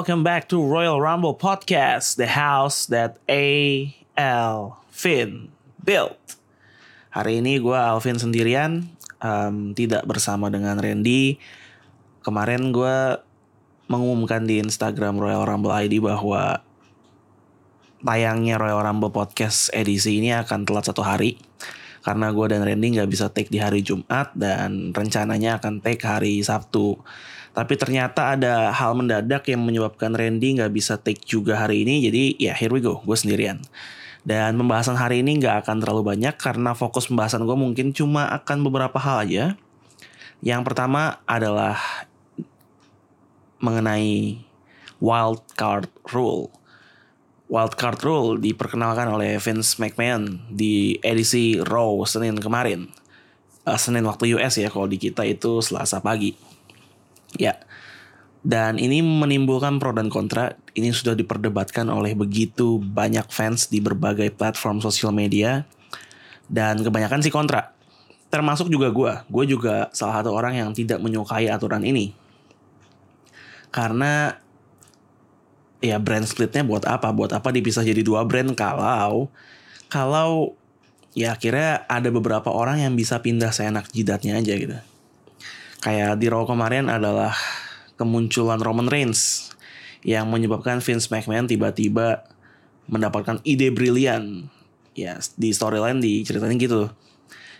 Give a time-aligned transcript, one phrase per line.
[0.00, 4.80] Welcome back to Royal Rumble Podcast, the house that A.L.
[4.88, 6.40] Finn built.
[7.12, 8.88] Hari ini gue Alvin sendirian,
[9.20, 11.36] um, tidak bersama dengan Randy.
[12.24, 13.20] Kemarin gue
[13.92, 16.64] mengumumkan di Instagram Royal Rumble ID bahwa
[18.00, 21.36] tayangnya Royal Rumble Podcast edisi ini akan telat satu hari
[22.00, 26.40] karena gue dan Randy nggak bisa take di hari Jumat dan rencananya akan take hari
[26.40, 26.96] Sabtu.
[27.60, 32.00] Tapi ternyata ada hal mendadak yang menyebabkan Randy nggak bisa take juga hari ini.
[32.08, 33.60] Jadi ya here we go, gue sendirian.
[34.24, 38.64] Dan pembahasan hari ini nggak akan terlalu banyak karena fokus pembahasan gue mungkin cuma akan
[38.64, 39.44] beberapa hal aja.
[40.40, 41.76] Yang pertama adalah
[43.60, 44.40] mengenai
[44.96, 46.48] wild card rule.
[47.52, 52.88] Wild card rule diperkenalkan oleh Vince McMahon di edisi Raw Senin kemarin.
[53.68, 56.32] Uh, Senin waktu US ya, kalau di kita itu Selasa pagi.
[57.36, 57.60] Ya.
[58.40, 60.56] Dan ini menimbulkan pro dan kontra.
[60.72, 65.68] Ini sudah diperdebatkan oleh begitu banyak fans di berbagai platform sosial media.
[66.48, 67.76] Dan kebanyakan sih kontra.
[68.32, 69.12] Termasuk juga gue.
[69.28, 72.16] Gue juga salah satu orang yang tidak menyukai aturan ini.
[73.70, 74.34] Karena
[75.84, 77.12] ya brand splitnya buat apa?
[77.12, 79.28] Buat apa dipisah jadi dua brand kalau
[79.90, 80.56] kalau
[81.12, 84.78] ya akhirnya ada beberapa orang yang bisa pindah seenak jidatnya aja gitu.
[85.80, 87.32] Kayak di Raw kemarin adalah
[87.96, 89.52] kemunculan Roman Reigns
[90.04, 92.24] yang menyebabkan Vince McMahon tiba-tiba
[92.88, 94.48] mendapatkan ide brilian.
[94.92, 96.92] Ya, di storyline diceritain gitu.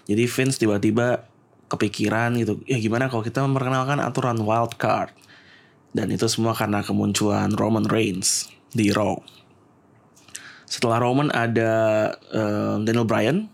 [0.04, 1.24] Jadi Vince tiba-tiba
[1.70, 5.14] kepikiran gitu, ya gimana kalau kita memperkenalkan aturan wild card.
[5.94, 9.14] Dan itu semua karena kemunculan Roman Reigns di Raw.
[10.66, 11.72] Setelah Roman ada
[12.30, 13.46] uh, Daniel Bryan,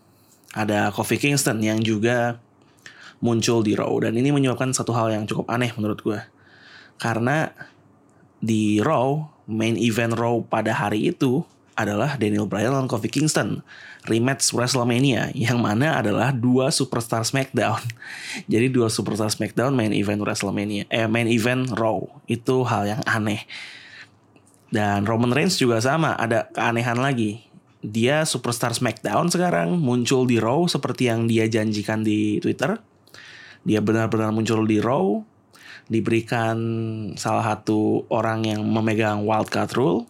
[0.56, 2.41] ada Kofi Kingston yang juga
[3.21, 6.21] muncul di Raw dan ini menyebabkan satu hal yang cukup aneh menurut gue
[7.00, 7.53] karena
[8.41, 11.44] di Raw main event Raw pada hari itu
[11.76, 13.60] adalah Daniel Bryan dan Kofi Kingston
[14.09, 17.82] rematch WrestleMania yang mana adalah dua superstar SmackDown.
[18.53, 22.00] Jadi dua superstar SmackDown main event WrestleMania, eh main event Raw
[22.31, 23.44] itu hal yang aneh.
[24.71, 27.44] Dan Roman Reigns juga sama, ada keanehan lagi.
[27.87, 32.81] Dia superstar SmackDown sekarang muncul di Raw seperti yang dia janjikan di Twitter
[33.66, 35.19] dia benar-benar muncul di Raw,
[35.91, 36.56] diberikan
[37.19, 40.06] salah satu orang yang memegang wildcard rule,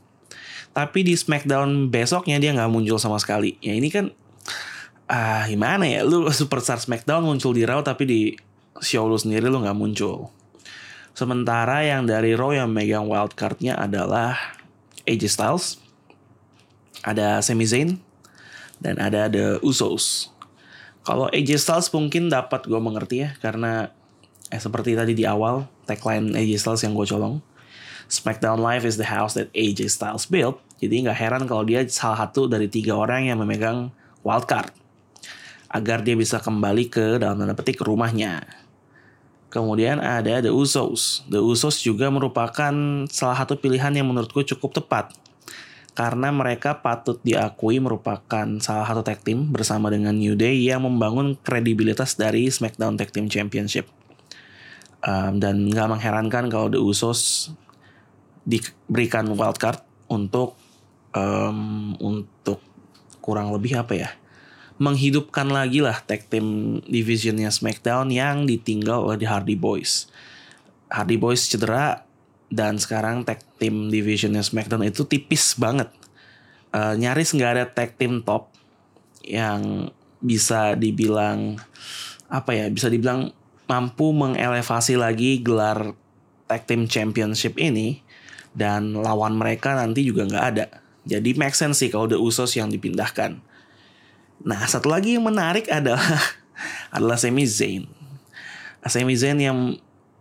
[0.76, 3.56] tapi di SmackDown besoknya dia nggak muncul sama sekali.
[3.64, 4.12] Ya ini kan
[5.08, 8.20] ah gimana ya, lu superstar SmackDown muncul di Raw tapi di
[8.84, 10.28] show lu sendiri lu nggak muncul.
[11.16, 14.36] Sementara yang dari Raw yang megang wildcardnya adalah
[15.08, 15.80] AJ Styles,
[17.00, 17.96] ada Sami Zayn,
[18.84, 20.28] dan ada The Usos.
[21.06, 23.94] Kalau AJ Styles mungkin dapat gue mengerti ya karena
[24.50, 27.38] eh seperti tadi di awal tagline AJ Styles yang gue colong.
[28.10, 30.58] SmackDown Live is the house that AJ Styles built.
[30.82, 33.94] Jadi nggak heran kalau dia salah satu dari tiga orang yang memegang
[34.26, 34.74] wildcard
[35.70, 38.42] agar dia bisa kembali ke dalam tanda petik rumahnya.
[39.46, 41.22] Kemudian ada The Usos.
[41.30, 42.74] The Usos juga merupakan
[43.06, 45.14] salah satu pilihan yang menurutku cukup tepat
[45.96, 51.40] karena mereka patut diakui merupakan salah satu tag team bersama dengan New Day yang membangun
[51.40, 53.88] kredibilitas dari SmackDown Tag Team Championship.
[55.00, 57.48] Um, dan nggak mengherankan kalau The Usos
[58.44, 59.80] diberikan wildcard
[60.12, 60.60] untuk
[61.16, 62.60] um, untuk
[63.24, 64.10] kurang lebih apa ya
[64.76, 70.06] menghidupkan lagi lah tag team divisionnya SmackDown yang ditinggal oleh The Hardy Boys.
[70.92, 72.05] Hardy Boys cedera
[72.52, 75.90] dan sekarang tag team divisionnya SmackDown itu tipis banget.
[76.70, 78.52] Uh, nyaris nggak ada tag team top
[79.26, 79.90] yang
[80.22, 81.58] bisa dibilang
[82.26, 83.30] apa ya bisa dibilang
[83.66, 85.94] mampu mengelevasi lagi gelar
[86.46, 88.02] tag team championship ini
[88.54, 90.66] dan lawan mereka nanti juga nggak ada.
[91.06, 93.38] Jadi make sense sih kalau The Usos yang dipindahkan.
[94.42, 96.02] Nah satu lagi yang menarik adalah
[96.94, 97.86] adalah Sami Zayn.
[98.86, 99.58] Sami Zayn yang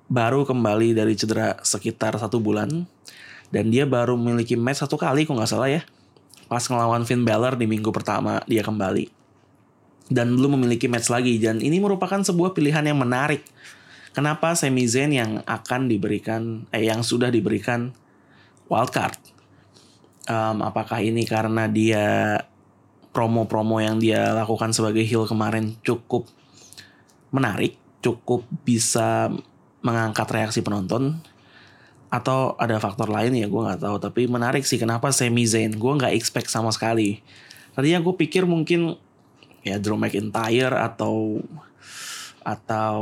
[0.07, 2.87] baru kembali dari cedera sekitar satu bulan.
[3.53, 5.81] Dan dia baru memiliki match satu kali kok nggak salah ya.
[6.49, 9.07] Pas ngelawan Finn Balor di minggu pertama dia kembali.
[10.09, 11.37] Dan belum memiliki match lagi.
[11.37, 13.45] Dan ini merupakan sebuah pilihan yang menarik.
[14.15, 17.91] Kenapa Sami Zayn yang akan diberikan eh yang sudah diberikan
[18.71, 19.35] wildcard
[20.29, 22.39] um, apakah ini karena dia
[23.13, 26.27] promo-promo yang dia lakukan sebagai heel kemarin cukup
[27.31, 29.31] menarik cukup bisa
[29.85, 31.21] mengangkat reaksi penonton
[32.09, 33.95] atau ada faktor lain ya gue nggak tahu.
[34.01, 37.21] Tapi menarik sih kenapa Sami Zayn gue nggak expect sama sekali.
[37.77, 38.97] Tadinya gue pikir mungkin
[39.61, 41.45] ya Drew McIntyre atau
[42.41, 42.97] atau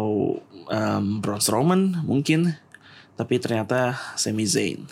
[0.68, 2.60] um, Braun Strowman mungkin.
[3.16, 4.84] Tapi ternyata Sami Zayn.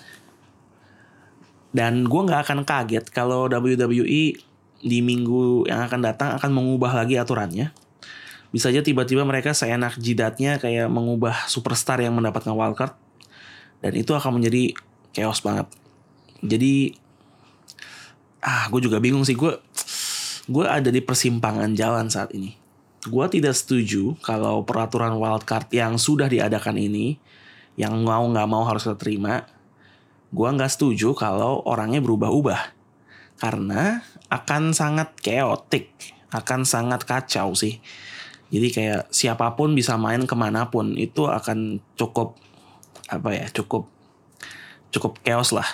[1.71, 4.38] Dan gue nggak akan kaget kalau WWE
[4.81, 7.73] di minggu yang akan datang akan mengubah lagi aturannya.
[8.51, 12.95] Bisa aja tiba-tiba mereka seenak jidatnya kayak mengubah superstar yang mendapatkan wildcard.
[13.80, 14.75] Dan itu akan menjadi
[15.15, 15.68] chaos banget.
[16.44, 16.95] Jadi
[18.42, 19.53] ah gue juga bingung sih gue
[20.50, 22.57] gue ada di persimpangan jalan saat ini.
[23.01, 27.18] Gue tidak setuju kalau peraturan wildcard yang sudah diadakan ini,
[27.74, 29.42] yang mau nggak mau harus kita terima,
[30.30, 32.77] gue nggak setuju kalau orangnya berubah-ubah.
[33.42, 35.89] Karena akan sangat chaotic,
[36.30, 37.81] akan sangat kacau sih.
[38.51, 42.36] Jadi kayak siapa pun bisa main ke mana pun, itu akan cukup,
[43.07, 43.88] apa ya, cukup,
[44.92, 45.68] cukup chaos lah.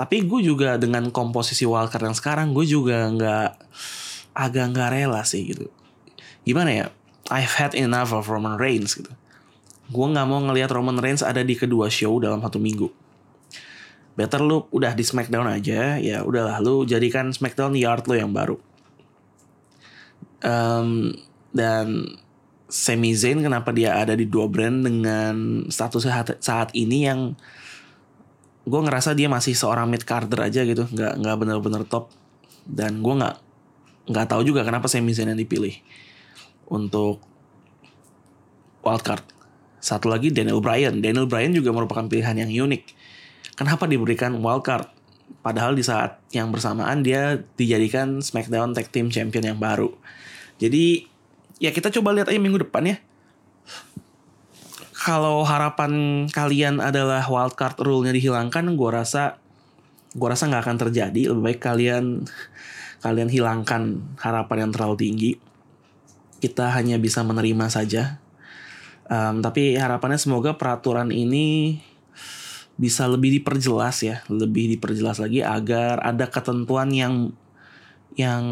[0.00, 3.48] Tapi gue juga dengan komposisi wildcard yang sekarang, gue juga nggak
[4.32, 5.68] agak nggak rela sih gitu.
[6.48, 6.86] Gimana ya?
[7.28, 9.12] I've had enough of Roman Reigns gitu.
[9.92, 12.88] Gue nggak mau ngelihat Roman Reigns ada di kedua show dalam satu minggu.
[14.16, 18.56] Better lu udah di SmackDown aja, ya udahlah lu jadikan SmackDown yard lo yang baru.
[20.42, 21.14] Um,
[21.52, 22.16] dan
[22.72, 27.36] Sami Zayn kenapa dia ada di dua brand dengan status saat, saat ini yang
[28.64, 32.08] gue ngerasa dia masih seorang mid carder aja gitu, nggak nggak bener-bener top.
[32.64, 33.36] Dan gue nggak
[34.08, 35.76] nggak tahu juga kenapa Sami Zayn yang dipilih
[36.72, 37.20] untuk
[38.80, 39.22] wildcard.
[39.76, 41.04] Satu lagi Daniel Bryan.
[41.04, 42.82] Daniel Bryan juga merupakan pilihan yang unik.
[43.52, 44.88] Kenapa diberikan wildcard?
[45.44, 49.92] Padahal di saat yang bersamaan dia dijadikan SmackDown Tag Team Champion yang baru.
[50.56, 51.11] Jadi
[51.62, 52.96] ya kita coba lihat aja minggu depan ya.
[55.02, 59.38] Kalau harapan kalian adalah wildcard rule-nya dihilangkan, gue rasa
[60.12, 61.30] gue rasa nggak akan terjadi.
[61.30, 62.26] Lebih baik kalian
[63.02, 65.30] kalian hilangkan harapan yang terlalu tinggi.
[66.42, 68.18] Kita hanya bisa menerima saja.
[69.06, 71.78] Um, tapi harapannya semoga peraturan ini
[72.74, 77.34] bisa lebih diperjelas ya, lebih diperjelas lagi agar ada ketentuan yang
[78.18, 78.44] yang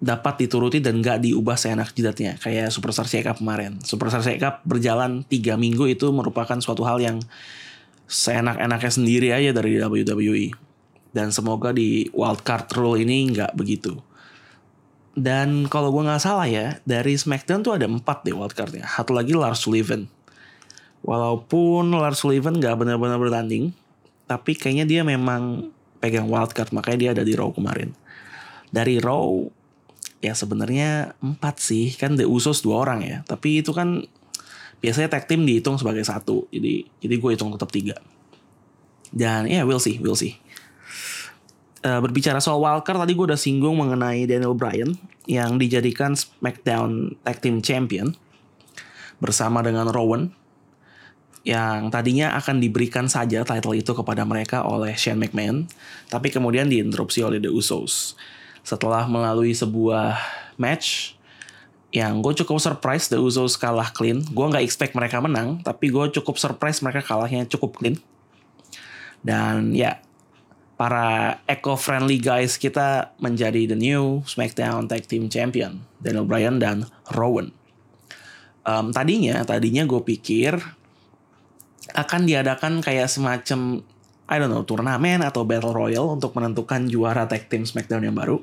[0.00, 3.84] dapat dituruti dan gak diubah seenak jidatnya kayak Superstar Shake kemarin.
[3.84, 7.20] Superstar Shake berjalan tiga minggu itu merupakan suatu hal yang
[8.08, 10.56] seenak-enaknya sendiri aja dari WWE.
[11.12, 14.00] Dan semoga di wildcard rule ini nggak begitu.
[15.12, 18.88] Dan kalau gue nggak salah ya, dari SmackDown tuh ada empat deh wildcardnya.
[18.88, 20.08] Satu lagi Lars Sullivan.
[21.04, 23.74] Walaupun Lars Sullivan nggak benar-benar bertanding,
[24.24, 25.68] tapi kayaknya dia memang
[25.98, 27.92] pegang wildcard, makanya dia ada di Raw kemarin.
[28.70, 29.59] Dari Raw,
[30.20, 33.18] ya sebenarnya empat sih, kan The Usos dua orang ya.
[33.24, 34.04] Tapi itu kan
[34.80, 37.96] biasanya tag team dihitung sebagai satu, jadi jadi gue hitung tetap tiga.
[39.10, 40.38] Dan ya yeah, we'll see, we'll see
[41.84, 47.40] uh, berbicara soal wildcard tadi gue udah singgung mengenai Daniel Bryan yang dijadikan SmackDown Tag
[47.40, 48.12] Team Champion
[49.20, 50.32] bersama dengan Rowan
[51.40, 55.64] yang tadinya akan diberikan saja title itu kepada mereka oleh Shane McMahon
[56.12, 58.16] tapi kemudian diinterupsi oleh The Usos
[58.62, 60.16] setelah melalui sebuah
[60.60, 61.16] match
[61.90, 66.06] yang gue cukup surprise The Usos kalah clean gue nggak expect mereka menang tapi gue
[66.14, 67.98] cukup surprise mereka kalahnya cukup clean
[69.26, 69.98] dan ya
[70.80, 77.52] para eco-friendly guys kita menjadi the new SmackDown Tag Team Champion Daniel Bryan dan Rowan.
[78.64, 80.56] Um, tadinya, tadinya gue pikir
[81.92, 83.84] akan diadakan kayak semacam
[84.30, 88.38] I don't know turnamen atau battle royal untuk menentukan juara tag team SmackDown yang baru.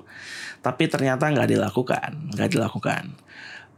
[0.59, 3.15] Tapi ternyata nggak dilakukan, nggak dilakukan.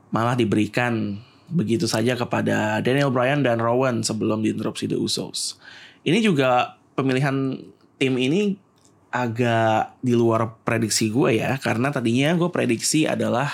[0.09, 1.21] Malah diberikan
[1.53, 5.61] begitu saja kepada Daniel Bryan dan Rowan sebelum diinterupsi The Usos.
[6.01, 7.61] Ini juga pemilihan
[8.01, 8.57] tim ini
[9.09, 13.49] agak di luar prediksi gue ya karena tadinya gue prediksi adalah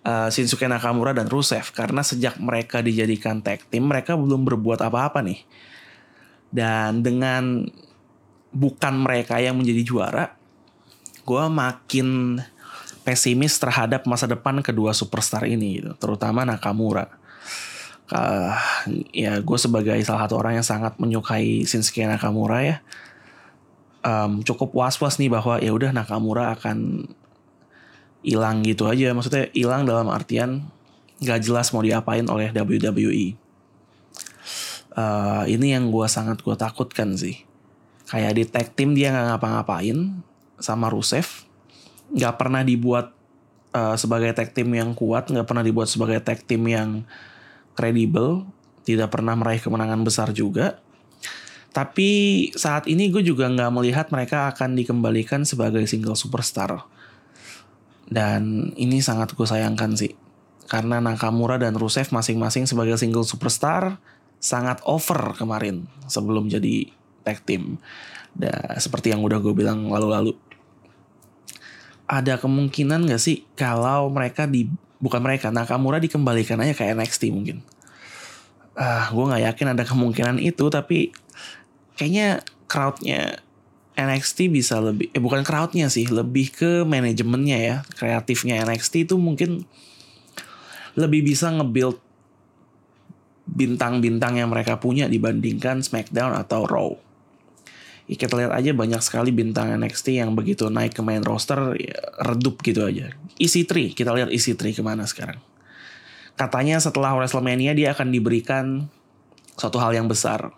[0.00, 5.20] uh, Shinsuke Nakamura dan Rusev karena sejak mereka dijadikan tag team mereka belum berbuat apa-apa
[5.20, 5.44] nih
[6.48, 7.68] dan dengan
[8.52, 10.26] bukan mereka yang menjadi juara
[11.28, 12.40] gue makin
[13.04, 17.08] pesimis terhadap masa depan kedua superstar ini gitu terutama Nakamura
[18.12, 18.56] uh,
[19.12, 22.76] ya gue sebagai salah satu orang yang sangat menyukai Shinsuke Nakamura ya
[24.02, 27.08] um, cukup was-was nih bahwa ya udah Nakamura akan
[28.22, 29.14] hilang gitu aja.
[29.14, 30.66] Maksudnya hilang dalam artian
[31.22, 33.34] gak jelas mau diapain oleh WWE.
[34.98, 37.46] Uh, ini yang gue sangat gue takutkan sih.
[38.10, 40.26] Kayak di tag team dia nggak ngapa-ngapain
[40.58, 41.46] sama Rusev,
[42.10, 43.14] nggak pernah dibuat
[43.78, 47.06] uh, sebagai tag team yang kuat, nggak pernah dibuat sebagai tag team yang
[47.78, 48.42] kredibel,
[48.82, 50.82] tidak pernah meraih kemenangan besar juga.
[51.70, 52.10] Tapi
[52.58, 56.88] saat ini gue juga nggak melihat mereka akan dikembalikan sebagai single superstar.
[58.08, 60.16] Dan ini sangat gue sayangkan sih.
[60.66, 64.00] Karena Nakamura dan Rusev masing-masing sebagai single superstar
[64.38, 66.90] sangat over kemarin sebelum jadi
[67.26, 67.78] tag team.
[68.34, 70.34] Dan seperti yang udah gue bilang lalu-lalu.
[72.08, 77.60] Ada kemungkinan gak sih kalau mereka di bukan mereka Nakamura dikembalikan aja ke NXT mungkin.
[78.78, 81.10] Ah, gue nggak yakin ada kemungkinan itu tapi
[81.98, 83.42] kayaknya crowdnya
[83.98, 89.66] NXT bisa lebih eh bukan crowdnya sih lebih ke manajemennya ya kreatifnya NXT itu mungkin
[90.94, 91.98] lebih bisa nge-build
[93.48, 96.90] bintang-bintang yang mereka punya dibandingkan SmackDown atau Raw.
[98.08, 101.96] Ya, kita lihat aja banyak sekali bintang NXT yang begitu naik ke main roster ya,
[102.24, 103.12] redup gitu aja.
[103.36, 105.40] EC3, kita lihat EC3 ke mana sekarang.
[106.38, 108.88] Katanya setelah WrestleMania dia akan diberikan
[109.58, 110.54] suatu hal yang besar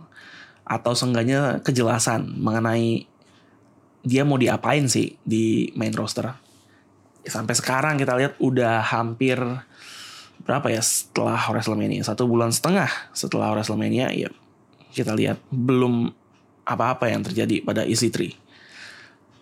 [0.62, 3.08] atau seenggaknya kejelasan mengenai
[4.04, 6.30] dia mau diapain sih di main roster.
[7.26, 9.40] Sampai sekarang kita lihat udah hampir
[10.44, 14.28] berapa ya setelah WrestleMania satu bulan setengah setelah WrestleMania ya
[14.90, 16.10] kita lihat belum
[16.66, 18.34] apa-apa yang terjadi pada EC3.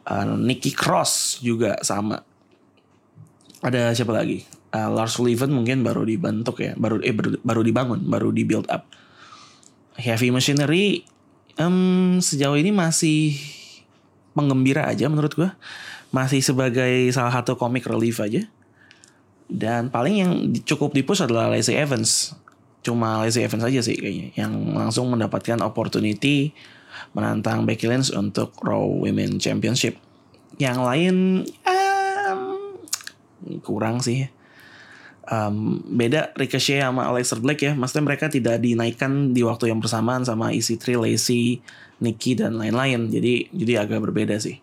[0.09, 2.25] Uh, Nikki Cross juga sama.
[3.61, 4.49] Ada siapa lagi?
[4.73, 8.88] uh, Lars Sullivan mungkin baru dibentuk ya, baru eh baru, dibangun, baru di build up.
[9.99, 11.02] Heavy Machinery
[11.59, 13.35] um, sejauh ini masih
[14.37, 15.50] menggembira aja menurut gue,
[16.14, 18.47] masih sebagai salah satu comic relief aja.
[19.49, 20.33] Dan paling yang
[20.69, 22.37] cukup dipus adalah Lacey Evans.
[22.85, 26.52] Cuma Lacey Evans aja sih kayaknya yang langsung mendapatkan opportunity
[27.17, 29.97] menantang Becky Lynch untuk Raw Women Championship.
[30.61, 31.14] Yang lain
[31.64, 32.40] um,
[33.64, 34.28] kurang sih
[35.28, 37.73] um, beda Ricochet sama Aleister Black ya.
[37.76, 41.61] Maksudnya mereka tidak dinaikkan di waktu yang bersamaan sama EC3, Lacey,
[42.00, 43.09] Nikki dan lain-lain.
[43.12, 44.59] Jadi jadi agak berbeda sih.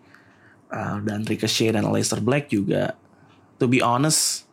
[0.66, 2.98] Uh, dan Ricochet dan Aleister Black juga
[3.62, 4.45] to be honest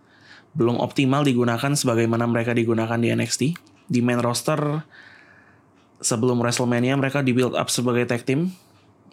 [0.53, 3.41] belum optimal digunakan sebagaimana mereka digunakan di NXT.
[3.89, 4.59] Di main roster
[5.99, 8.53] sebelum WrestleMania mereka di build up sebagai tag team.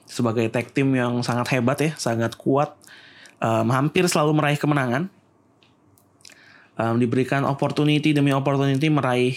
[0.05, 2.75] Sebagai tag team yang sangat hebat ya, sangat kuat.
[3.41, 5.09] Um, hampir selalu meraih kemenangan
[6.81, 9.37] um, diberikan opportunity demi opportunity meraih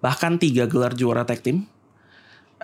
[0.00, 1.68] bahkan tiga gelar juara tag team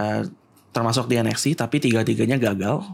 [0.01, 0.25] uh,
[0.73, 2.85] termasuk di NXT tapi tiga-tiganya gagal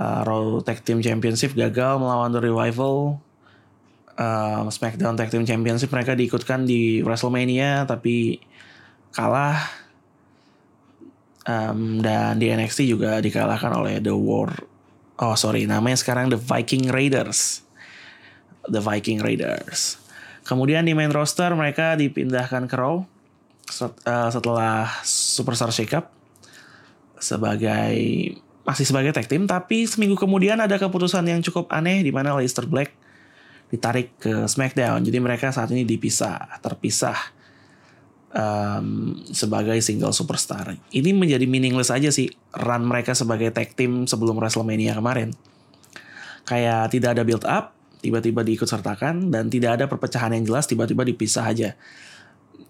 [0.00, 3.20] uh, Raw Tag Team Championship gagal melawan The Revival
[4.20, 8.44] uh, SmackDown Tag Team Championship mereka diikutkan di WrestleMania tapi
[9.16, 9.64] kalah
[11.48, 14.52] um, dan di NXT juga dikalahkan oleh The War
[15.24, 17.66] oh sorry namanya sekarang The Viking Raiders
[18.70, 19.96] The Viking Raiders.
[20.44, 26.10] Kemudian di main roster mereka dipindahkan ke Raw eh, setelah Superstar Shakeup
[27.20, 27.94] sebagai
[28.64, 32.64] masih sebagai tag team tapi seminggu kemudian ada keputusan yang cukup aneh di mana Leicester
[32.64, 32.96] Black
[33.70, 35.06] ditarik ke SmackDown.
[35.06, 37.16] Jadi mereka saat ini dipisah, terpisah
[38.34, 40.74] um, sebagai single superstar.
[40.90, 45.30] Ini menjadi meaningless aja sih run mereka sebagai tag team sebelum WrestleMania kemarin.
[46.46, 51.06] Kayak tidak ada build up, tiba-tiba diikut sertakan dan tidak ada perpecahan yang jelas tiba-tiba
[51.06, 51.78] dipisah aja.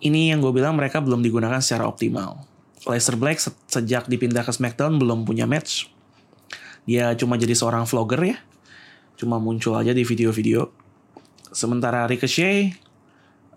[0.00, 2.44] Ini yang gue bilang mereka belum digunakan secara optimal.
[2.88, 5.92] Lester Black se sejak dipindah ke SmackDown belum punya match.
[6.88, 8.36] Dia cuma jadi seorang vlogger ya.
[9.20, 10.79] Cuma muncul aja di video-video.
[11.50, 12.78] Sementara Ricochet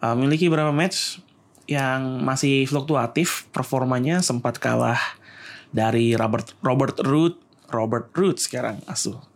[0.02, 1.22] uh, memiliki beberapa match
[1.70, 4.20] yang masih fluktuatif performanya.
[4.20, 5.00] Sempat kalah
[5.70, 8.82] dari Robert Robert Root Robert Root sekarang.
[8.90, 9.34] Asuh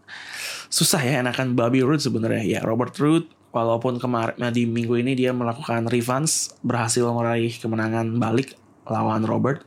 [0.68, 2.44] susah ya enakan Bobby Roode sebenarnya.
[2.44, 8.20] Ya Robert Roode walaupun kemarin nah di minggu ini dia melakukan revans berhasil meraih kemenangan
[8.20, 8.54] balik
[8.86, 9.64] lawan Robert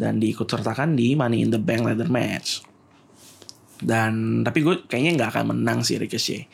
[0.00, 2.64] dan diikut sertakan di Money in the Bank ladder match.
[3.80, 6.48] Dan tapi gue kayaknya nggak akan menang sih Ricochet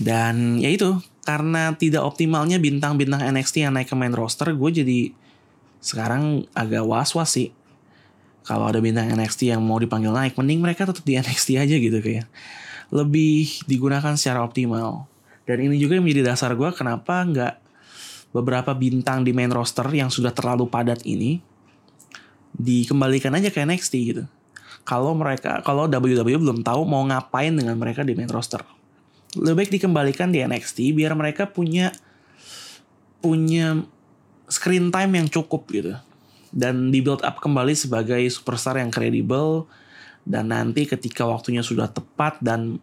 [0.00, 5.00] dan ya itu karena tidak optimalnya bintang-bintang NXT yang naik ke main roster gue jadi
[5.82, 7.50] sekarang agak was-was sih.
[8.42, 11.98] Kalau ada bintang NXT yang mau dipanggil naik mending mereka tetap di NXT aja gitu
[12.02, 12.26] kayak.
[12.90, 15.06] Lebih digunakan secara optimal.
[15.46, 17.54] Dan ini juga yang menjadi dasar gue kenapa nggak
[18.34, 21.42] beberapa bintang di main roster yang sudah terlalu padat ini
[22.54, 24.24] dikembalikan aja ke NXT gitu.
[24.82, 28.62] Kalau mereka kalau WWE belum tahu mau ngapain dengan mereka di main roster
[29.36, 31.92] lebih baik dikembalikan di NXT biar mereka punya
[33.22, 33.80] punya
[34.50, 35.96] screen time yang cukup gitu
[36.52, 39.64] dan di build up kembali sebagai superstar yang kredibel
[40.22, 42.78] dan nanti ketika waktunya sudah tepat dan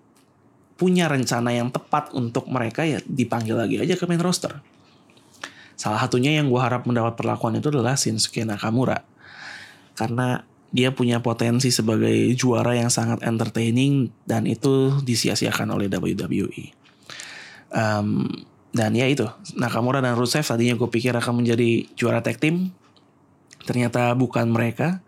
[0.79, 4.63] punya rencana yang tepat untuk mereka ya dipanggil lagi aja ke main roster.
[5.79, 9.03] Salah satunya yang gue harap mendapat perlakuan itu adalah Shinsuke Nakamura.
[9.95, 16.73] Karena dia punya potensi sebagai juara yang sangat entertaining dan itu disia-siakan oleh WWE.
[17.73, 18.29] Um,
[18.69, 19.25] dan ya itu,
[19.57, 22.69] Nakamura dan Rusev tadinya gue pikir akan menjadi juara tag team
[23.65, 25.01] ternyata bukan mereka.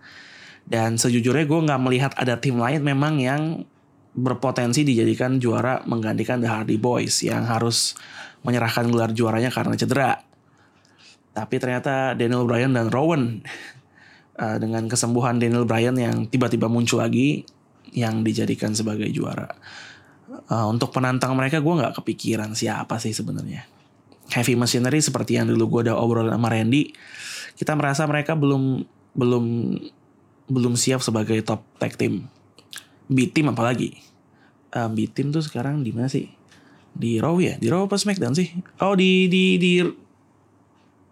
[0.61, 3.65] Dan sejujurnya gue nggak melihat ada tim lain memang yang
[4.11, 7.97] berpotensi dijadikan juara menggantikan The Hardy Boys yang harus
[8.45, 10.11] menyerahkan gelar juaranya karena cedera.
[11.31, 13.39] Tapi ternyata Daniel Bryan dan Rowan
[14.39, 17.43] uh, dengan kesembuhan Daniel Bryan yang tiba-tiba muncul lagi
[17.91, 19.51] yang dijadikan sebagai juara.
[20.47, 23.67] Uh, untuk penantang mereka gue nggak kepikiran siapa sih sebenarnya.
[24.31, 26.95] Heavy Machinery seperti yang dulu gue udah obrol sama Randy,
[27.59, 29.45] kita merasa mereka belum belum
[30.47, 32.31] belum siap sebagai top tag team.
[33.11, 34.00] B team apalagi.
[34.71, 36.31] Uh, B team tuh sekarang di mana sih?
[36.95, 37.59] Di Raw ya?
[37.59, 38.55] Di Raw apa SmackDown sih?
[38.79, 39.83] Oh di di di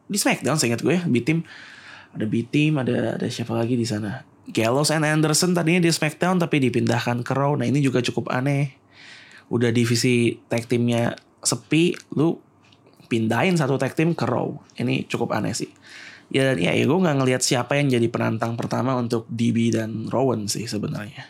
[0.07, 1.03] di SmackDown saya ingat gue ya.
[1.03, 1.43] B team
[2.15, 4.25] ada B team ada ada siapa lagi di sana?
[4.49, 7.53] Gallows and Anderson tadinya di SmackDown tapi dipindahkan ke Raw.
[7.53, 8.73] Nah ini juga cukup aneh.
[9.53, 11.13] Udah divisi tag teamnya
[11.45, 12.37] sepi, lu
[13.09, 14.49] pindahin satu tag team ke Raw.
[14.81, 15.69] Ini cukup aneh sih.
[16.29, 20.45] Ya ya, ya gue nggak ngelihat siapa yang jadi penantang pertama untuk DB dan Rowan
[20.49, 21.29] sih sebenarnya.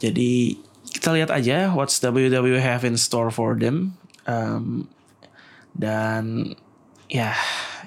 [0.00, 0.56] Jadi
[0.88, 3.96] kita lihat aja what's WWE have in store for them.
[4.24, 4.88] Um,
[5.76, 6.56] dan
[7.12, 7.36] ya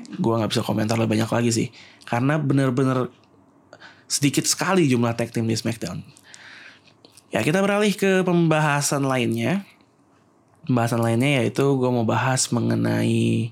[0.05, 1.67] gue nggak bisa komentar lebih banyak lagi sih.
[2.07, 3.11] Karena bener-bener
[4.07, 6.01] sedikit sekali jumlah tag team di SmackDown.
[7.29, 9.67] Ya kita beralih ke pembahasan lainnya.
[10.63, 13.51] Pembahasan lainnya yaitu gue mau bahas mengenai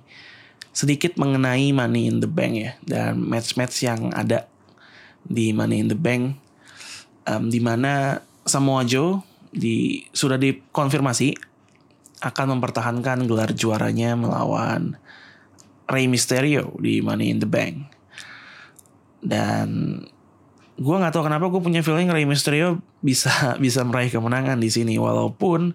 [0.76, 4.48] sedikit mengenai Money in the Bank ya dan match-match yang ada
[5.24, 6.40] di Money in the Bank.
[7.26, 11.34] Um, di mana Samoa Joe di sudah dikonfirmasi
[12.22, 15.00] akan mempertahankan gelar juaranya melawan
[15.86, 17.90] Rey Mysterio di Money in the Bank.
[19.22, 20.02] Dan
[20.76, 23.32] gue nggak tahu kenapa gue punya feeling Rey Mysterio bisa
[23.64, 24.98] bisa meraih kemenangan di sini.
[24.98, 25.74] Walaupun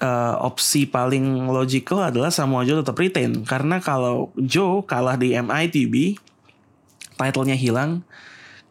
[0.00, 3.42] uh, opsi paling logical adalah Samoa Joe tetap retain.
[3.44, 6.18] Karena kalau Joe kalah di MITB
[7.20, 8.02] titlenya hilang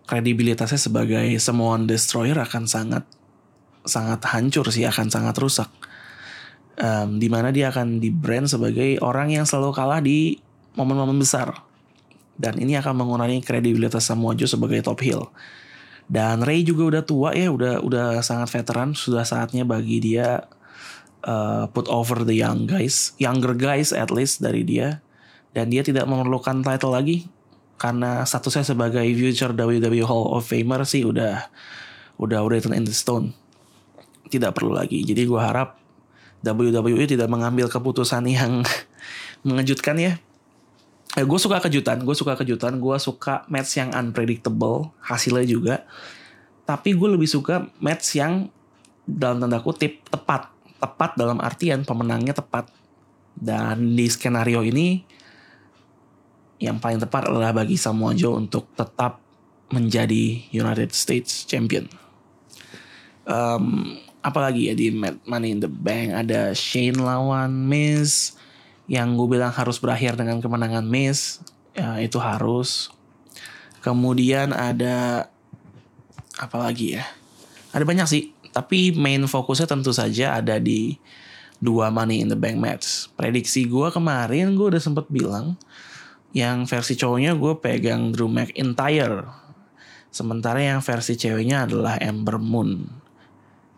[0.09, 3.05] kredibilitasnya sebagai Samoan Destroyer akan sangat
[3.85, 5.69] sangat hancur sih akan sangat rusak
[6.79, 10.39] um, di mana dia akan di brand sebagai orang yang selalu kalah di
[10.79, 11.53] momen-momen besar.
[12.39, 15.27] Dan ini akan mengurangi kredibilitas Samoa Joe sebagai top heel.
[16.09, 18.95] Dan Ray juga udah tua ya udah udah sangat veteran.
[18.95, 20.47] Sudah saatnya bagi dia
[21.27, 25.03] uh, put over the young guys, younger guys at least dari dia,
[25.51, 27.27] dan dia tidak memerlukan title lagi
[27.79, 31.47] karena statusnya sebagai future WWE Hall of Famer sih udah
[32.19, 33.31] udah written in the stone,
[34.27, 35.03] tidak perlu lagi.
[35.03, 35.78] Jadi gue harap
[36.39, 38.63] WWE tidak mengambil keputusan yang
[39.47, 40.13] mengejutkan ya.
[41.17, 45.75] Eh, gue suka kejutan, gue suka kejutan, gue suka match yang unpredictable hasilnya juga.
[46.69, 48.47] Tapi gue lebih suka match yang
[49.09, 52.69] dalam tanda kutip tepat tepat dalam artian pemenangnya tepat.
[53.39, 54.99] Dan di skenario ini
[56.59, 59.23] yang paling tepat adalah bagi Samoa Joe untuk tetap
[59.71, 61.87] menjadi United States Champion.
[63.23, 64.91] Um, apalagi ya di
[65.25, 68.35] Money in the Bank ada Shane lawan Miz
[68.89, 71.39] yang gue bilang harus berakhir dengan kemenangan Miz
[71.77, 72.91] ya, itu harus.
[73.79, 75.29] Kemudian ada
[76.35, 77.05] apa lagi ya?
[77.71, 80.97] Ada banyak sih tapi main fokusnya tentu saja ada di
[81.61, 83.07] dua Money in the Bank match.
[83.15, 85.55] Prediksi gue kemarin gue udah sempet bilang
[86.35, 89.29] yang versi cowoknya gue pegang Drew McIntyre.
[90.09, 92.98] Sementara yang versi ceweknya adalah Ember Moon.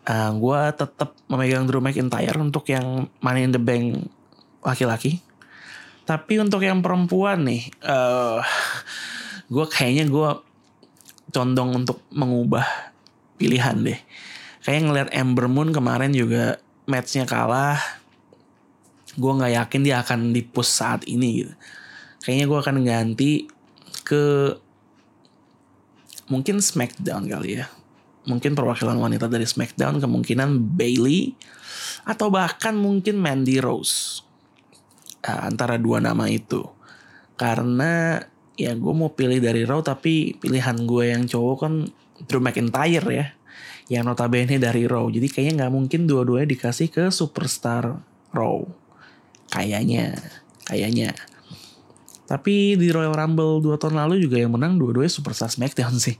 [0.01, 4.09] Uh, ah, gue tetap memegang Drew McIntyre untuk yang Money in the Bank
[4.65, 5.21] laki-laki.
[6.09, 8.41] Tapi untuk yang perempuan nih, uh,
[9.45, 10.29] gue kayaknya gue
[11.29, 12.65] condong untuk mengubah
[13.37, 13.99] pilihan deh.
[14.65, 16.57] Kayak ngeliat Ember Moon kemarin juga
[16.89, 17.79] matchnya kalah
[19.11, 21.53] gue nggak yakin dia akan di push saat ini gitu.
[22.23, 23.31] Kayaknya gue akan ganti
[24.07, 24.55] ke
[26.31, 27.67] mungkin Smackdown kali ya
[28.27, 31.33] mungkin perwakilan wanita dari Smackdown kemungkinan Bailey
[32.05, 34.21] atau bahkan mungkin Mandy Rose
[35.25, 36.61] nah, antara dua nama itu
[37.37, 38.21] karena
[38.53, 41.73] ya gue mau pilih dari Raw tapi pilihan gue yang cowok kan
[42.29, 43.27] Drew McIntyre ya
[43.91, 45.11] yang notabene dari Raw.
[45.11, 47.99] Jadi kayaknya nggak mungkin dua-duanya dikasih ke superstar
[48.31, 48.63] Raw.
[49.51, 50.15] Kayaknya,
[50.63, 51.11] kayaknya.
[52.31, 56.15] Tapi di Royal Rumble 2 tahun lalu juga yang menang dua-duanya superstar SmackDown sih.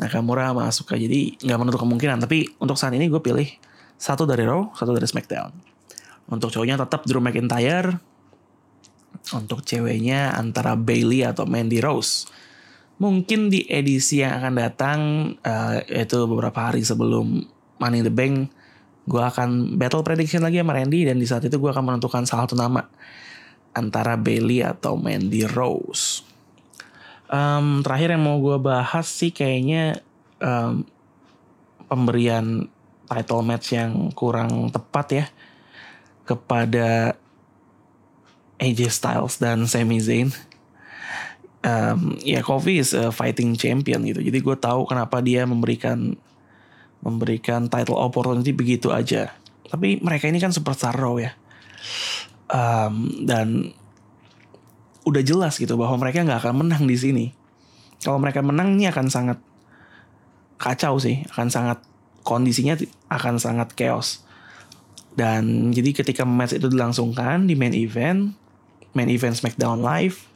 [0.00, 0.96] Nakamura sama Asuka.
[0.96, 2.16] Jadi nggak menutup kemungkinan.
[2.24, 3.44] Tapi untuk saat ini gue pilih
[4.00, 5.52] satu dari Raw, satu dari SmackDown.
[6.32, 8.00] Untuk cowoknya tetap Drew McIntyre.
[9.36, 12.24] Untuk ceweknya antara Bailey atau Mandy Rose
[13.00, 14.98] mungkin di edisi yang akan datang
[15.40, 17.48] uh, yaitu beberapa hari sebelum
[17.80, 18.52] Money in the Bank
[19.08, 22.44] gue akan battle prediction lagi sama Randy dan di saat itu gue akan menentukan salah
[22.44, 22.84] satu nama
[23.74, 26.26] antara Bailey atau Mandy Rose.
[27.30, 30.02] Um, terakhir yang mau gue bahas sih kayaknya
[30.42, 30.82] um,
[31.86, 32.66] pemberian
[33.06, 35.26] title match yang kurang tepat ya
[36.26, 37.18] kepada
[38.62, 40.30] AJ Styles dan Sami Zayn.
[41.60, 44.22] Um, ya Kofi is a fighting champion gitu.
[44.22, 46.16] Jadi gue tahu kenapa dia memberikan
[47.00, 49.32] memberikan title opportunity begitu aja.
[49.68, 51.32] Tapi mereka ini kan superstar Raw ya.
[52.50, 53.70] Um, dan
[55.06, 57.26] udah jelas gitu bahwa mereka nggak akan menang di sini.
[58.00, 59.38] Kalau mereka menang ini akan sangat
[60.60, 61.78] kacau sih, akan sangat
[62.24, 62.76] kondisinya
[63.08, 64.24] akan sangat chaos.
[65.16, 68.32] Dan jadi ketika match itu dilangsungkan di main event,
[68.94, 70.30] main event SmackDown Live,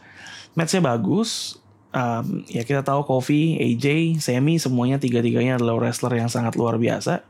[0.58, 1.60] matchnya bagus.
[1.94, 7.22] Um, ya kita tahu Kofi, AJ, Sami semuanya tiga-tiganya adalah wrestler yang sangat luar biasa.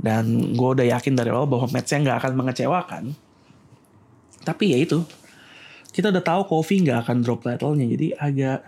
[0.00, 3.04] Dan gue udah yakin dari awal bahwa matchnya nggak akan mengecewakan.
[4.40, 5.04] Tapi ya itu,
[5.90, 8.58] kita udah tahu Kofi nggak akan drop title-nya jadi agak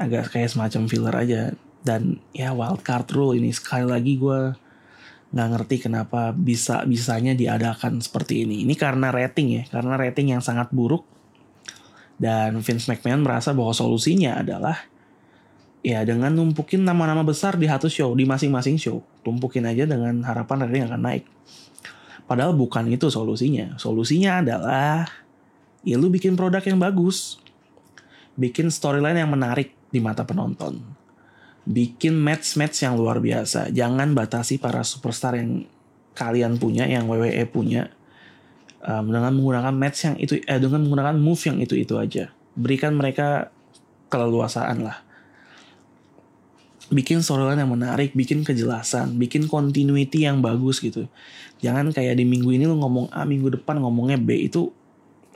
[0.00, 1.42] agak kayak semacam filler aja.
[1.80, 4.52] Dan ya wild card rule ini sekali lagi gue
[5.30, 8.66] nggak ngerti kenapa bisa bisanya diadakan seperti ini.
[8.66, 11.06] Ini karena rating ya karena rating yang sangat buruk.
[12.20, 14.76] Dan Vince McMahon merasa bahwa solusinya adalah
[15.80, 19.00] ya dengan numpukin nama-nama besar di satu show di masing-masing show.
[19.24, 21.24] Tumpukin aja dengan harapan rating akan naik
[22.30, 25.10] padahal bukan itu solusinya solusinya adalah
[25.84, 27.40] ya lu bikin produk yang bagus.
[28.38, 30.80] Bikin storyline yang menarik di mata penonton.
[31.68, 33.68] Bikin match-match yang luar biasa.
[33.68, 35.68] Jangan batasi para superstar yang
[36.16, 37.92] kalian punya, yang WWE punya.
[38.80, 42.32] Um, dengan menggunakan match yang itu, eh, dengan menggunakan move yang itu-itu aja.
[42.56, 43.52] Berikan mereka
[44.08, 45.04] keleluasaan lah.
[46.90, 51.06] Bikin storyline yang menarik, bikin kejelasan, bikin continuity yang bagus gitu.
[51.62, 54.74] Jangan kayak di minggu ini lu ngomong A, minggu depan ngomongnya B itu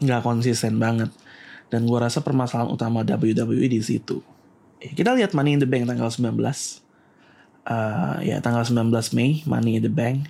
[0.02, 1.14] nggak konsisten banget.
[1.70, 4.20] Dan gue rasa permasalahan utama WWE di situ.
[4.82, 6.34] Ya, kita lihat Money in the Bank tanggal 19.
[7.64, 10.28] Uh, ya tanggal 19 Mei Money in the Bank.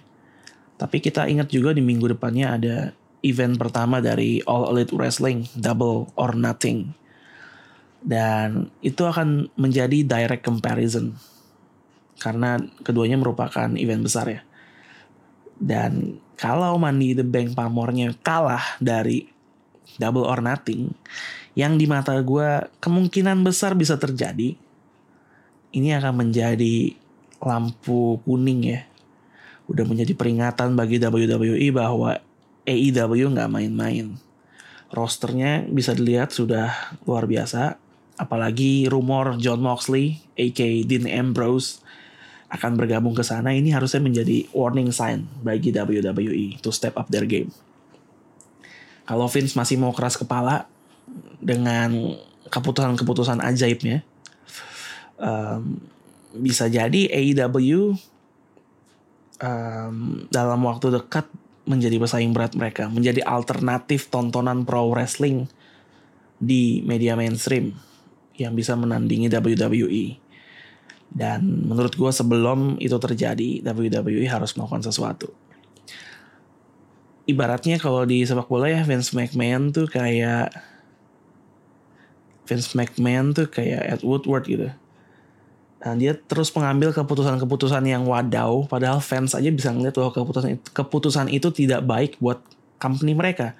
[0.76, 2.76] Tapi kita ingat juga di minggu depannya ada
[3.24, 6.92] event pertama dari All Elite Wrestling Double or Nothing.
[8.04, 11.16] Dan itu akan menjadi direct comparison.
[12.20, 14.40] Karena keduanya merupakan event besar ya.
[15.56, 19.24] Dan kalau Money the Bank pamornya kalah dari
[19.96, 20.92] double or nothing
[21.54, 24.58] yang di mata gue kemungkinan besar bisa terjadi
[25.74, 26.98] ini akan menjadi
[27.38, 28.80] lampu kuning ya
[29.70, 32.18] udah menjadi peringatan bagi WWE bahwa
[32.66, 34.18] AEW nggak main-main
[34.90, 37.78] rosternya bisa dilihat sudah luar biasa
[38.14, 41.82] apalagi rumor John Moxley aka Dean Ambrose
[42.50, 43.50] akan bergabung ke sana.
[43.50, 47.50] Ini harusnya menjadi warning sign bagi WWE to step up their game.
[49.04, 50.70] Kalau Vince masih mau keras kepala
[51.42, 52.14] dengan
[52.48, 54.06] keputusan-keputusan ajaibnya,
[55.18, 55.82] um,
[56.38, 57.98] bisa jadi AEW
[59.42, 61.26] um, dalam waktu dekat
[61.68, 65.50] menjadi pesaing berat mereka, menjadi alternatif tontonan pro wrestling
[66.40, 67.76] di media mainstream
[68.38, 70.18] yang bisa menandingi WWE.
[71.14, 75.30] Dan menurut gue sebelum itu terjadi, WWE harus melakukan sesuatu
[77.24, 80.52] ibaratnya kalau di sepak bola ya Vince McMahon tuh kayak
[82.44, 84.68] Vince McMahon tuh kayak Ed Woodward gitu.
[85.80, 90.64] Dan dia terus mengambil keputusan-keputusan yang wadau, padahal fans aja bisa ngeliat bahwa keputusan itu,
[90.72, 92.40] keputusan itu tidak baik buat
[92.80, 93.52] company mereka.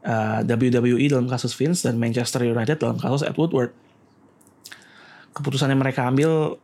[0.00, 3.70] Uh, WWE dalam kasus Vince dan Manchester United dalam kasus Ed Woodward.
[5.30, 6.58] Keputusan yang mereka ambil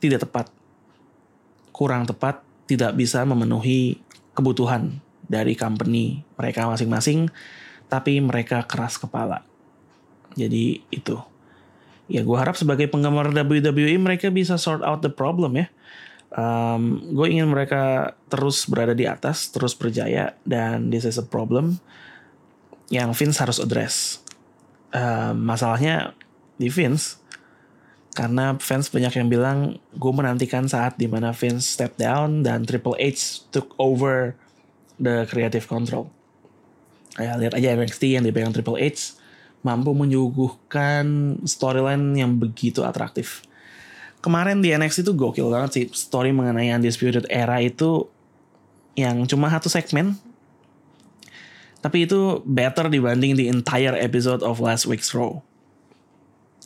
[0.00, 0.46] tidak tepat,
[1.72, 4.00] kurang tepat, tidak bisa memenuhi
[4.32, 7.32] kebutuhan dari company mereka masing-masing,
[7.88, 9.44] tapi mereka keras kepala.
[10.34, 11.16] Jadi itu.
[12.04, 15.66] Ya gue harap sebagai penggemar WWE mereka bisa sort out the problem ya.
[16.34, 21.78] Um, gue ingin mereka terus berada di atas, terus berjaya, dan this is a problem
[22.90, 24.20] yang Vince harus address.
[24.90, 26.12] Um, masalahnya
[26.58, 27.22] di Vince,
[28.14, 29.58] karena fans banyak yang bilang
[29.98, 34.38] gue menantikan saat di mana Vince step down dan Triple H took over
[35.02, 36.06] the creative control.
[37.18, 39.18] Ya, lihat aja NXT yang dipegang Triple H
[39.66, 43.42] mampu menyuguhkan storyline yang begitu atraktif.
[44.22, 48.06] Kemarin di NXT itu gokil banget sih story mengenai Undisputed Era itu
[48.94, 50.14] yang cuma satu segmen
[51.84, 55.44] tapi itu better dibanding the entire episode of last week's Raw.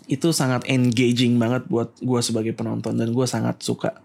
[0.06, 3.98] Itu sangat engaging banget buat gue sebagai penonton dan gue sangat suka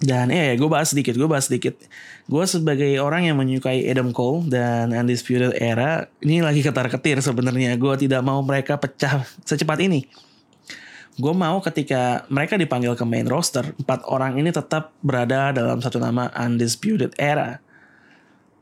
[0.00, 1.76] Dan ya, ya gue bahas sedikit, gue bahas sedikit.
[2.24, 7.76] Gue sebagai orang yang menyukai Adam Cole dan Undisputed Era, ini lagi ketar-ketir sebenarnya.
[7.76, 10.08] Gue tidak mau mereka pecah secepat ini.
[11.20, 16.00] Gue mau ketika mereka dipanggil ke main roster, empat orang ini tetap berada dalam satu
[16.00, 17.60] nama Undisputed Era.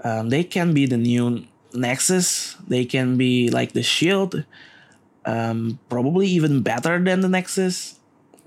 [0.03, 4.43] Um, they can be the new Nexus, they can be like the Shield,
[5.27, 7.99] um, probably even better than the Nexus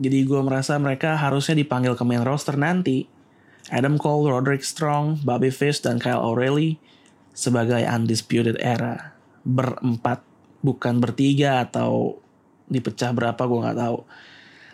[0.01, 3.05] jadi gue merasa mereka harusnya dipanggil ke main roster nanti.
[3.69, 6.81] Adam Cole, Roderick Strong, Bobby Fish, dan Kyle O'Reilly
[7.37, 9.13] sebagai undisputed era.
[9.45, 10.25] Berempat,
[10.65, 12.17] bukan bertiga atau
[12.65, 13.97] dipecah berapa gue nggak tahu.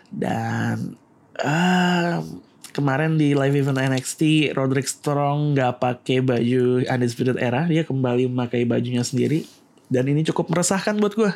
[0.08, 0.96] Dan
[1.44, 2.24] uh,
[2.72, 8.64] kemarin di live event NXT, Roderick Strong nggak pakai baju undisputed era, dia kembali memakai
[8.64, 9.44] bajunya sendiri.
[9.88, 11.32] Dan ini cukup meresahkan buat gue.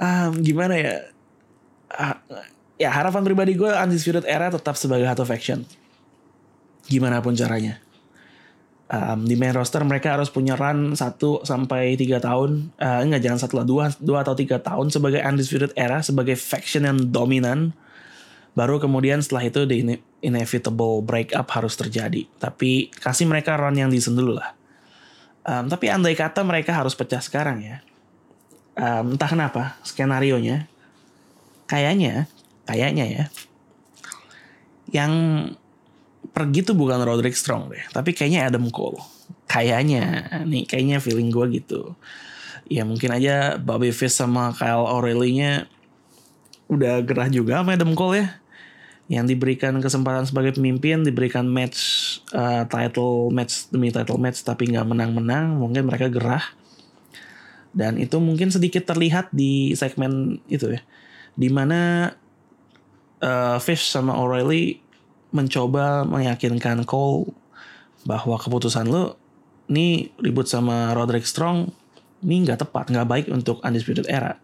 [0.00, 0.94] Um, gimana ya?
[1.92, 2.16] Uh,
[2.76, 5.64] ya harapan pribadi gue Undisputed Era tetap sebagai Heart of Action.
[6.88, 7.80] Gimana pun caranya.
[8.86, 12.70] Um, di main roster mereka harus punya run 1 sampai 3 tahun.
[12.78, 16.86] Uh, enggak jangan satu lah, 2, 2 atau 3 tahun sebagai Undisputed Era, sebagai faction
[16.86, 17.74] yang dominan.
[18.56, 22.24] Baru kemudian setelah itu the inevitable breakup harus terjadi.
[22.40, 24.55] Tapi kasih mereka run yang decent dulu lah.
[25.46, 27.78] Um, tapi andai kata mereka harus pecah sekarang ya.
[28.74, 30.68] Um, entah kenapa skenario nya
[31.64, 32.28] kayaknya
[32.68, 33.24] kayaknya ya
[34.92, 35.12] yang
[36.36, 39.00] pergi tuh bukan Roderick Strong deh tapi kayaknya Adam Cole.
[39.46, 41.94] Kayaknya nih kayaknya feeling gue gitu.
[42.66, 45.52] Ya mungkin aja Bobby Fish sama Kyle O'Reilly nya
[46.66, 48.28] udah gerah juga sama Adam Cole ya.
[49.06, 51.78] Yang diberikan kesempatan sebagai pemimpin diberikan match
[52.32, 56.42] uh, title match demi title match tapi nggak menang-menang mungkin mereka gerah
[57.76, 60.80] dan itu mungkin sedikit terlihat di segmen itu ya
[61.36, 62.12] di mana
[63.20, 64.80] uh, Fish sama O'Reilly
[65.34, 67.28] mencoba meyakinkan Cole
[68.08, 69.20] bahwa keputusan lo
[69.68, 71.68] ini ribut sama Roderick Strong
[72.24, 74.40] ini nggak tepat, nggak baik untuk Undisputed Era.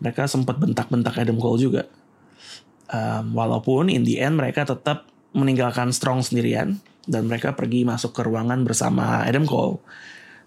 [0.00, 1.82] Mereka sempat bentak-bentak Adam Cole juga.
[2.92, 8.22] Um, walaupun in the end mereka tetap meninggalkan Strong sendirian dan mereka pergi masuk ke
[8.26, 9.82] ruangan bersama Adam Cole.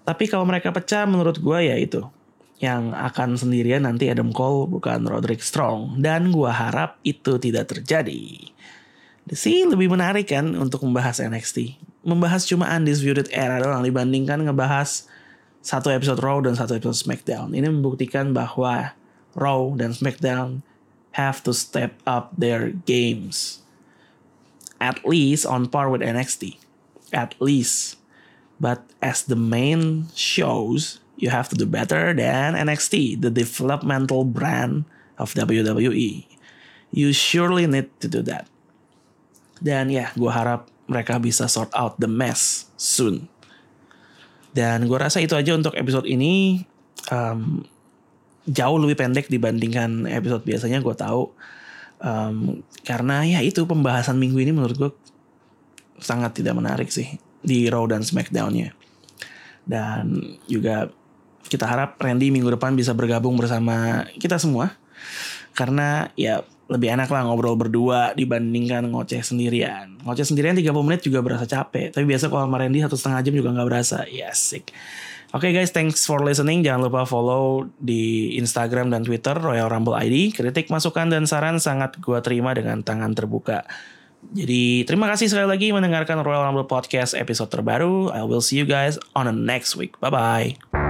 [0.05, 2.05] Tapi kalau mereka pecah menurut gue ya itu
[2.63, 8.47] yang akan sendirian nanti Adam Cole bukan Roderick Strong dan gua harap itu tidak terjadi.
[9.33, 11.75] Sih lebih menarik kan untuk membahas NXT.
[12.05, 15.09] Membahas cuma Undisputed Era doang dibandingkan ngebahas
[15.65, 17.57] satu episode Raw dan satu episode SmackDown.
[17.57, 18.93] Ini membuktikan bahwa
[19.33, 20.61] Raw dan SmackDown
[21.17, 23.64] have to step up their games.
[24.79, 26.59] At least on par with NXT.
[27.15, 27.97] At least.
[28.59, 34.87] But as the main shows, you have to do better than NXT, the developmental brand
[35.19, 36.27] of WWE.
[36.91, 38.47] You surely need to do that.
[39.59, 43.27] Dan ya, gue harap mereka bisa sort out the mess soon.
[44.55, 46.63] Dan gue rasa itu aja untuk episode ini.
[47.11, 47.67] Um,
[48.47, 51.31] jauh lebih pendek dibandingkan episode biasanya gue tahu.
[51.99, 54.91] Um, karena ya itu pembahasan minggu ini menurut gue
[55.97, 58.75] sangat tidak menarik sih di Raw dan SmackDown-nya.
[59.65, 60.91] Dan juga
[61.45, 64.75] kita harap Randy minggu depan bisa bergabung bersama kita semua.
[65.55, 70.01] Karena ya lebih enak lah ngobrol berdua dibandingkan ngoceh sendirian.
[70.01, 71.93] Ngoceh sendirian 30 menit juga berasa capek.
[71.93, 74.03] Tapi biasa kalau sama Randy satu setengah jam juga nggak berasa.
[74.09, 74.73] Ya sick.
[75.35, 76.63] Oke okay guys, thanks for listening.
[76.63, 80.31] Jangan lupa follow di Instagram dan Twitter Royal Rumble ID.
[80.31, 83.67] Kritik, masukan, dan saran sangat gue terima dengan tangan terbuka.
[84.31, 88.15] Jadi terima kasih sekali lagi mendengarkan Royal Rumble Podcast episode terbaru.
[88.15, 89.99] I will see you guys on the next week.
[89.99, 90.84] Bye-bye.